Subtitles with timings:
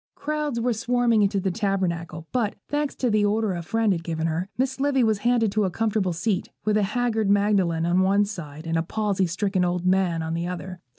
[0.15, 4.25] Crowds were swarming into the Tabernacle: but, thanks to the order a friend had given
[4.25, 8.25] her, Miss Livy was handed to a comfortable seat, with a haggard Magdalen on one
[8.25, 10.79] side and a palsy stricken old man on the other.